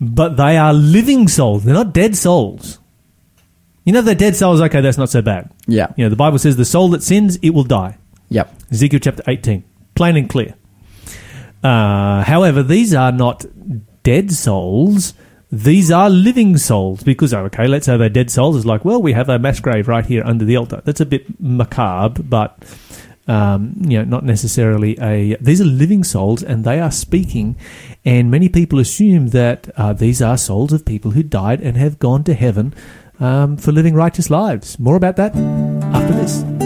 [0.00, 1.64] but they are living souls.
[1.64, 2.78] They're not dead souls.
[3.84, 4.60] You know, if they're dead souls.
[4.60, 5.50] Okay, that's not so bad.
[5.66, 5.92] Yeah.
[5.96, 7.98] You know, the Bible says the soul that sins, it will die.
[8.28, 8.54] Yep.
[8.70, 9.64] Ezekiel chapter 18.
[9.94, 10.54] Plain and clear.
[11.62, 13.44] Uh, however, these are not
[14.02, 15.14] dead souls.
[15.50, 18.56] These are living souls because, okay, let's say they're dead souls.
[18.56, 20.80] It's like, well, we have a mass grave right here under the altar.
[20.84, 22.58] That's a bit macabre, but,
[23.28, 25.36] um, you know, not necessarily a.
[25.40, 27.56] These are living souls and they are speaking.
[28.04, 31.98] And many people assume that uh, these are souls of people who died and have
[31.98, 32.74] gone to heaven
[33.20, 34.78] um, for living righteous lives.
[34.78, 36.61] More about that after this.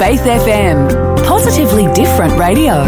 [0.00, 0.88] Faith FM,
[1.26, 2.84] positively different radio.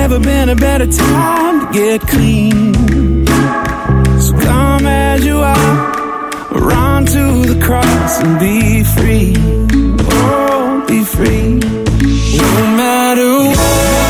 [0.00, 2.74] Never been a better time to get clean.
[4.24, 5.72] So come as you are,
[6.70, 9.32] run to the cross and be free.
[10.20, 11.48] Oh, be free.
[12.42, 14.05] No matter what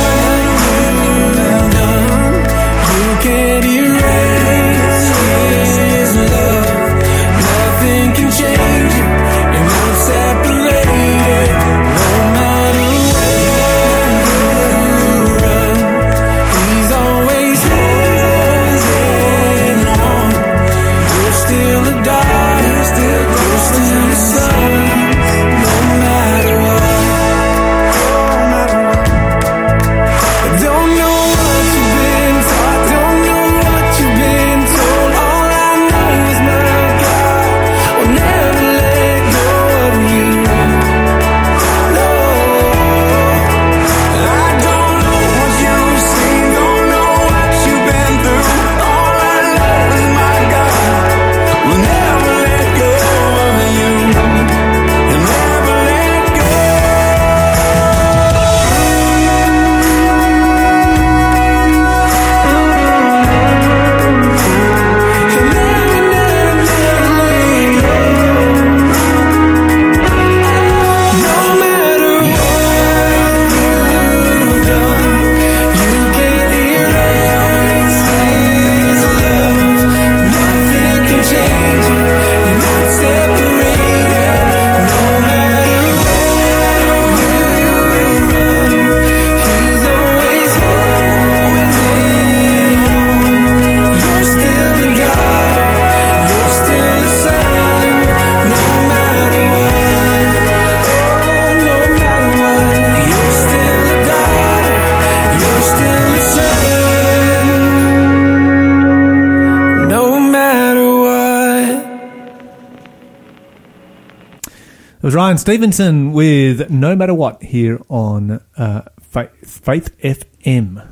[115.17, 120.87] Ryan Stevenson with No Matter What here on uh, Faith, Faith FM.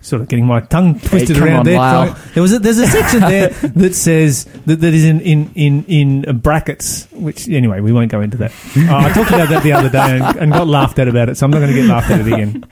[0.00, 2.14] Sort of getting my tongue twisted come around on, there.
[2.32, 5.84] There was a, there's a section there that says that, that is in, in, in,
[5.84, 7.06] in brackets.
[7.12, 8.50] Which anyway, we won't go into that.
[8.78, 11.36] Uh, I talked about that the other day and, and got laughed at about it,
[11.36, 12.64] so I'm not going to get laughed at it again.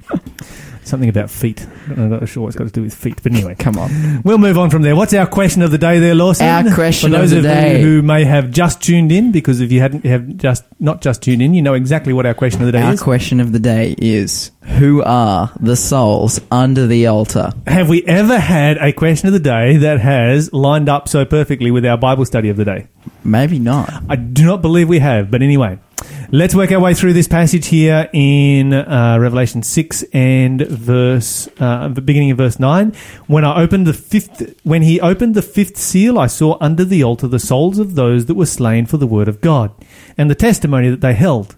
[0.85, 1.65] Something about feet.
[1.89, 3.55] I'm not sure what it's got to do with feet, but anyway.
[3.57, 4.23] Come on.
[4.25, 4.95] We'll move on from there.
[4.97, 6.47] What's our question of the day there, Lawson?
[6.47, 7.81] Our question For of those the of day.
[7.81, 11.23] you who may have just tuned in, because if you hadn't have just not just
[11.23, 13.01] tuned in, you know exactly what our question of the day Our is.
[13.01, 17.53] Our question of the day is Who are the souls under the altar?
[17.67, 21.71] Have we ever had a question of the day that has lined up so perfectly
[21.71, 22.87] with our Bible study of the day?
[23.25, 23.91] Maybe not.
[24.09, 25.79] I do not believe we have, but anyway.
[26.35, 31.89] Let's work our way through this passage here in uh, Revelation 6 and verse, uh,
[31.89, 32.95] the beginning of verse 9.
[33.27, 37.05] When I opened the fifth, when he opened the fifth seal, I saw under the
[37.05, 39.75] altar the souls of those that were slain for the word of God
[40.17, 41.57] and the testimony that they held.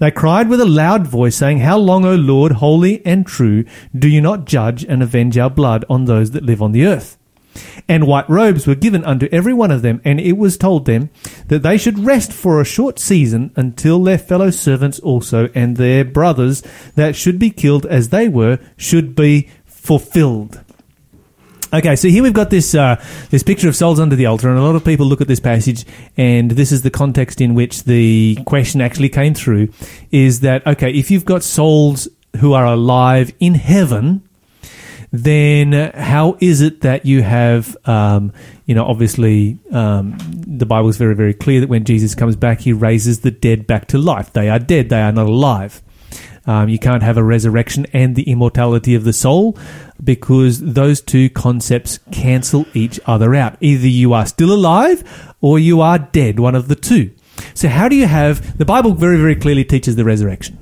[0.00, 3.64] They cried with a loud voice, saying, How long, O Lord, holy and true,
[3.98, 7.16] do you not judge and avenge our blood on those that live on the earth?
[7.88, 11.10] And white robes were given unto every one of them, and it was told them
[11.48, 16.04] that they should rest for a short season until their fellow servants also and their
[16.04, 16.62] brothers
[16.94, 20.60] that should be killed as they were should be fulfilled.
[21.72, 24.58] Okay, so here we've got this uh, this picture of souls under the altar, and
[24.58, 25.86] a lot of people look at this passage,
[26.16, 29.68] and this is the context in which the question actually came through:
[30.10, 30.90] is that okay?
[30.90, 32.08] If you've got souls
[32.40, 34.28] who are alive in heaven,
[35.12, 38.32] then how is it that you have, um,
[38.66, 42.60] you know, obviously um, the Bible is very, very clear that when Jesus comes back,
[42.60, 44.32] he raises the dead back to life.
[44.32, 45.82] They are dead, they are not alive.
[46.46, 49.58] Um, you can't have a resurrection and the immortality of the soul
[50.02, 53.56] because those two concepts cancel each other out.
[53.60, 57.10] Either you are still alive or you are dead, one of the two.
[57.54, 60.58] So, how do you have the Bible very, very clearly teaches the resurrection?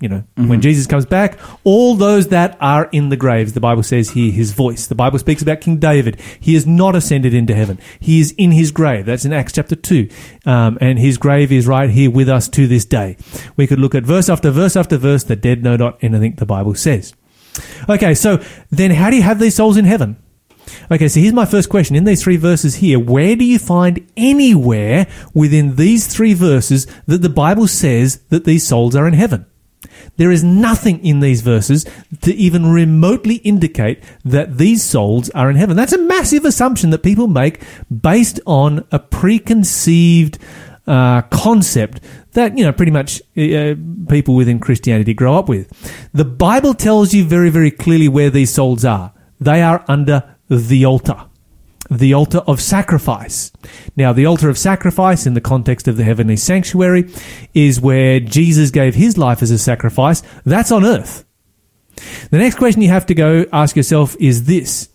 [0.00, 3.82] You know, when Jesus comes back, all those that are in the graves, the Bible
[3.82, 4.86] says, hear his voice.
[4.86, 6.20] The Bible speaks about King David.
[6.38, 7.80] He is not ascended into heaven.
[7.98, 9.06] He is in his grave.
[9.06, 10.08] That's in Acts chapter 2.
[10.46, 13.16] Um, and his grave is right here with us to this day.
[13.56, 15.24] We could look at verse after verse after verse.
[15.24, 17.12] The dead know not anything the Bible says.
[17.88, 18.40] Okay, so
[18.70, 20.16] then how do you have these souls in heaven?
[20.92, 21.96] Okay, so here's my first question.
[21.96, 27.22] In these three verses here, where do you find anywhere within these three verses that
[27.22, 29.46] the Bible says that these souls are in heaven?
[30.18, 31.86] There is nothing in these verses
[32.20, 35.76] to even remotely indicate that these souls are in heaven.
[35.76, 40.38] That's a massive assumption that people make based on a preconceived
[40.86, 42.00] uh, concept
[42.32, 43.74] that you know pretty much uh,
[44.08, 45.70] people within Christianity grow up with.
[46.12, 49.12] The Bible tells you very, very clearly where these souls are.
[49.40, 51.24] They are under the altar
[51.90, 53.50] the altar of sacrifice.
[53.96, 57.10] Now, the altar of sacrifice in the context of the heavenly sanctuary
[57.54, 60.22] is where Jesus gave his life as a sacrifice.
[60.44, 61.24] That's on earth.
[62.30, 64.88] The next question you have to go ask yourself is this.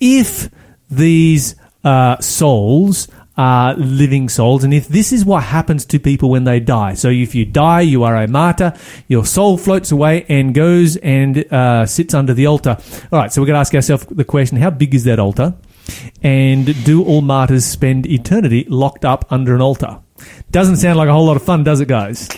[0.00, 0.50] If
[0.90, 6.44] these uh, souls are living souls, and if this is what happens to people when
[6.44, 8.72] they die, so if you die, you are a martyr,
[9.08, 12.76] your soul floats away and goes and uh, sits under the altar.
[13.10, 15.54] All right, so we're going to ask ourselves the question how big is that altar?
[16.22, 20.00] And do all martyrs spend eternity locked up under an altar?
[20.50, 22.28] Doesn't sound like a whole lot of fun, does it, guys?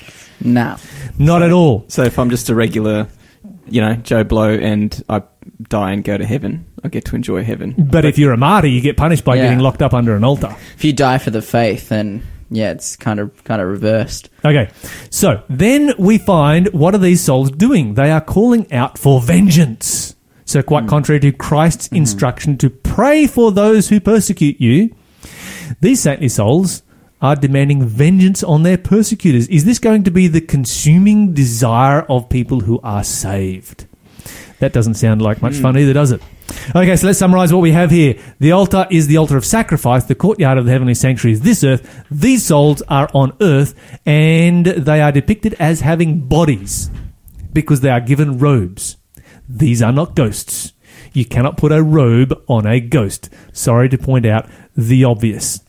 [0.40, 0.76] Nah.
[1.18, 1.84] Not at all.
[1.88, 3.06] So if I'm just a regular,
[3.68, 5.22] you know, Joe Blow and I
[5.68, 7.74] die and go to heaven, I get to enjoy heaven.
[7.78, 9.44] But if you're a martyr, you get punished by Yeah.
[9.44, 10.54] getting locked up under an altar.
[10.76, 14.28] If you die for the faith, then yeah, it's kind of kind of reversed.
[14.44, 14.68] Okay,
[15.10, 17.94] so then we find what are these souls doing?
[17.94, 20.15] They are calling out for vengeance.
[20.46, 20.88] So, quite hmm.
[20.88, 21.96] contrary to Christ's hmm.
[21.96, 24.94] instruction to pray for those who persecute you,
[25.80, 26.82] these saintly souls
[27.20, 29.48] are demanding vengeance on their persecutors.
[29.48, 33.86] Is this going to be the consuming desire of people who are saved?
[34.60, 35.62] That doesn't sound like much hmm.
[35.62, 36.22] fun either, does it?
[36.74, 38.16] Okay, so let's summarize what we have here.
[38.38, 40.04] The altar is the altar of sacrifice.
[40.04, 42.04] The courtyard of the heavenly sanctuary is this earth.
[42.10, 43.74] These souls are on earth
[44.06, 46.88] and they are depicted as having bodies
[47.52, 48.96] because they are given robes.
[49.48, 50.72] These are not ghosts.
[51.12, 53.30] You cannot put a robe on a ghost.
[53.52, 55.60] Sorry to point out the obvious.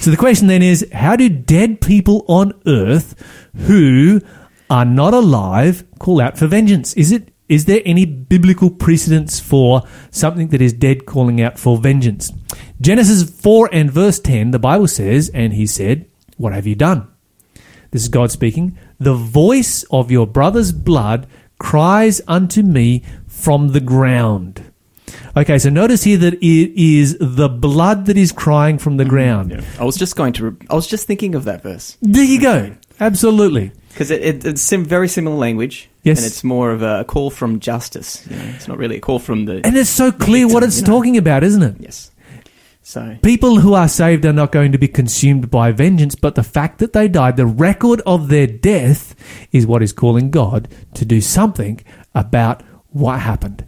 [0.00, 3.14] So the question then is how do dead people on earth
[3.56, 4.20] who
[4.68, 6.92] are not alive call out for vengeance?
[6.94, 11.76] Is it is there any biblical precedence for something that is dead calling out for
[11.78, 12.32] vengeance?
[12.80, 17.08] Genesis 4 and verse 10, the Bible says, and he said, What have you done?
[17.90, 18.78] This is God speaking.
[19.00, 21.26] The voice of your brother's blood
[21.58, 23.02] cries unto me
[23.40, 24.70] from the ground.
[25.36, 29.10] Okay, so notice here that it is the blood that is crying from the mm-hmm.
[29.10, 29.64] ground.
[29.78, 30.50] I was just going to.
[30.50, 32.74] Re- I was just thinking of that verse There you go.
[32.98, 33.72] Absolutely.
[33.88, 35.88] because it, it, it's sim- very similar language.
[36.02, 36.18] Yes.
[36.18, 38.26] and it's more of a call from justice.
[38.28, 39.60] You know, it's not really a call from the.
[39.64, 40.92] And it's so clear what it's You know.
[40.92, 41.76] talking about, isn't it?
[41.78, 42.10] yes.
[42.82, 46.42] So People who are saved are not going to be consumed by vengeance, but the
[46.42, 49.14] fact that they died, the record of their death,
[49.52, 51.80] is what is calling God to do something
[52.14, 53.64] about What happened?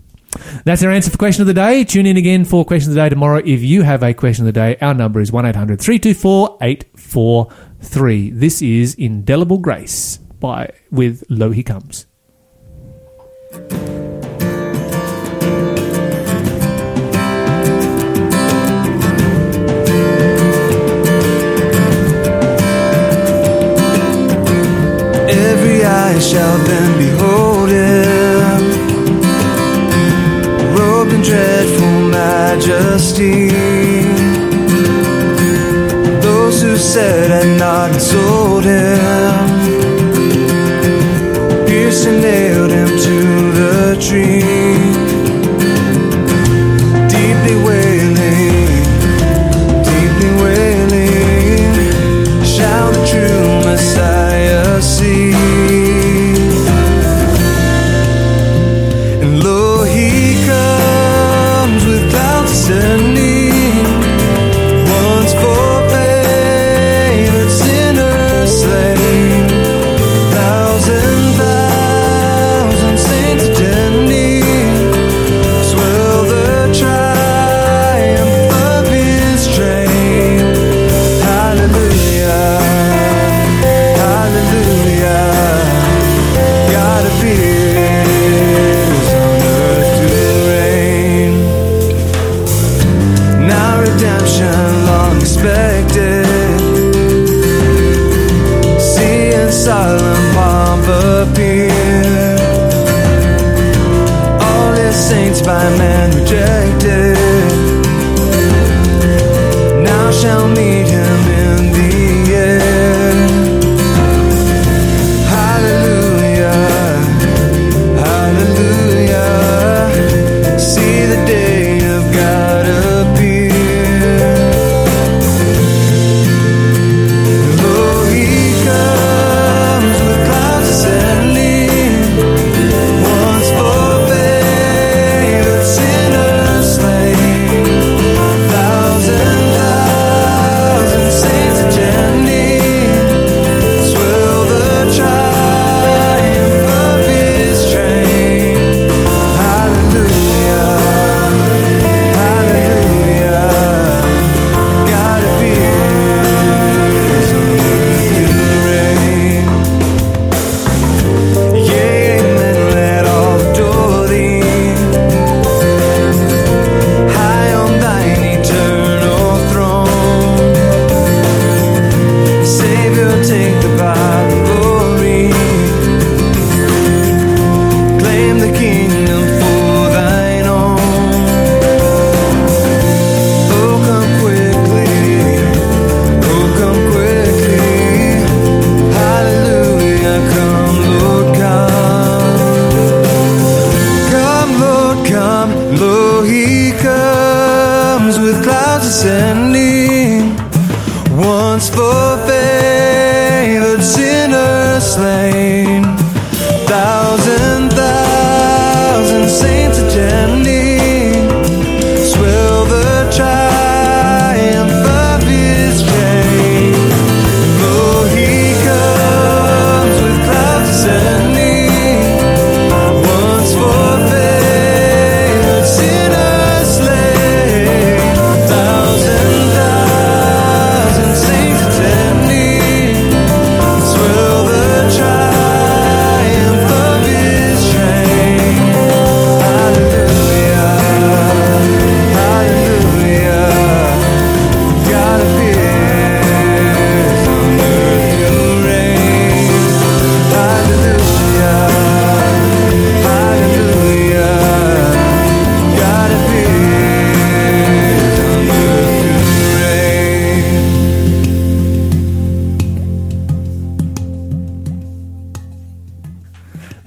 [0.65, 1.85] That's our answer for question of the day.
[1.85, 3.43] Tune in again for question of the day tomorrow.
[3.45, 8.31] If you have a question of the day, our number is 1800 324 843.
[8.31, 12.07] This is Indelible Grace by with Lo He Comes.
[25.29, 27.92] Every eye shall then behold him,
[31.03, 33.49] robed in dreadful majesty.
[36.21, 39.49] Those who said had not and sold him,
[41.67, 44.82] pierced and nailed him to the tree.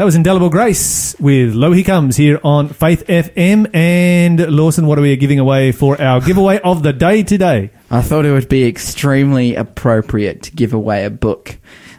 [0.06, 3.74] That was Indelible Grace with Lo He Comes here on Faith FM.
[3.74, 7.72] And Lawson, what are we giving away for our giveaway of the day today?
[7.90, 11.58] I thought it would be extremely appropriate to give away a book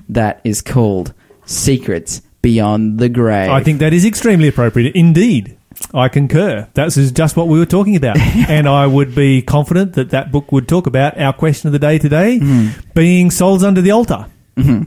[0.08, 1.14] that is called
[1.46, 3.50] Secrets Beyond the Grave.
[3.50, 5.58] I think that is extremely appropriate indeed.
[5.92, 6.68] I concur.
[6.74, 8.18] That's just what we were talking about.
[8.48, 11.80] and I would be confident that that book would talk about our question of the
[11.80, 12.38] day today
[12.94, 14.26] being souls under the altar.
[14.56, 14.84] Mm-hmm.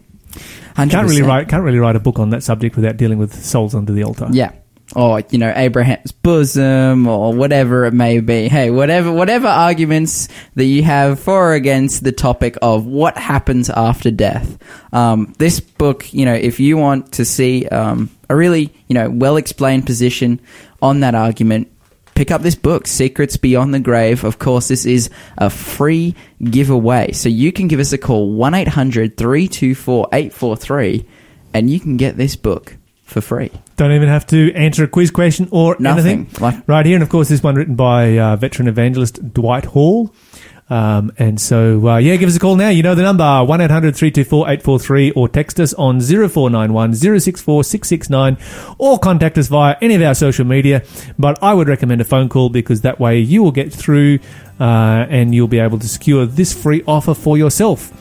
[0.87, 3.75] Can't really write can't really write a book on that subject without dealing with souls
[3.75, 4.27] under the altar.
[4.31, 4.51] Yeah.
[4.95, 8.47] or you know Abraham's bosom or whatever it may be.
[8.47, 13.69] Hey, whatever whatever arguments that you have for or against the topic of what happens
[13.69, 14.57] after death.
[14.91, 19.09] Um, this book, you know, if you want to see um, a really you know
[19.09, 20.39] well explained position
[20.81, 21.71] on that argument.
[22.19, 24.25] Pick up this book, Secrets Beyond the Grave.
[24.25, 27.13] Of course, this is a free giveaway.
[27.13, 31.05] So you can give us a call, 1 800 324 843,
[31.53, 33.51] and you can get this book for free.
[33.77, 36.05] Don't even have to answer a quiz question or Nothing.
[36.25, 36.41] anything.
[36.43, 40.13] Like- right here, and of course, this one written by uh, veteran evangelist Dwight Hall.
[40.69, 42.69] Um, and so, uh, yeah, give us a call now.
[42.69, 48.37] You know the number 1 800 324 843 or text us on 0491 064 669
[48.77, 50.83] or contact us via any of our social media.
[51.17, 54.19] But I would recommend a phone call because that way you will get through
[54.59, 57.91] uh, and you'll be able to secure this free offer for yourself.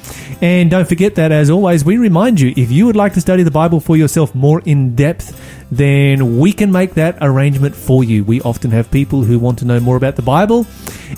[0.43, 3.43] And don't forget that, as always, we remind you if you would like to study
[3.43, 5.41] the Bible for yourself more in depth,
[5.71, 8.25] then we can make that arrangement for you.
[8.25, 10.67] We often have people who want to know more about the Bible,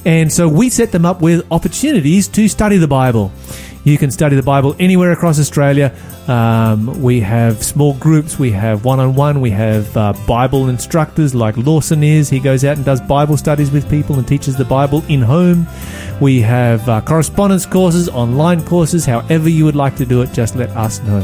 [0.04, 3.32] and so we set them up with opportunities to study the Bible.
[3.82, 5.94] You can study the Bible anywhere across Australia.
[6.28, 11.34] Um, we have small groups, we have one on one, we have uh, Bible instructors
[11.34, 12.28] like Lawson is.
[12.28, 15.66] He goes out and does Bible studies with people and teaches the Bible in home.
[16.20, 20.56] We have uh, correspondence courses, online courses, however you would like to do it, just
[20.56, 21.20] let us know.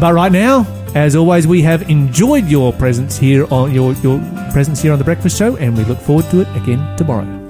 [0.00, 4.20] But right now, as always, we have enjoyed your presence here on your, your
[4.52, 7.43] presence here on the Breakfast Show, and we look forward to it again tomorrow.